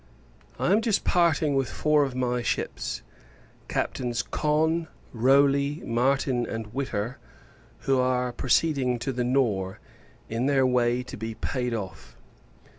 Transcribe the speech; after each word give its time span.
I 0.57 0.71
am 0.71 0.81
just 0.81 1.03
parting 1.03 1.53
with 1.53 1.69
four 1.69 2.03
of 2.05 2.15
my 2.15 2.41
ships 2.41 3.03
Captains 3.67 4.23
Conn, 4.23 4.87
Rowley, 5.13 5.83
Martin, 5.85 6.43
and 6.47 6.65
Whitter 6.73 7.19
who 7.81 7.99
are 7.99 8.31
proceeding 8.33 8.97
to 8.97 9.13
the 9.13 9.23
Nore, 9.23 9.79
in 10.27 10.47
their 10.47 10.65
way 10.65 11.03
to 11.03 11.15
be 11.17 11.35
paid 11.35 11.75
off. 11.75 12.17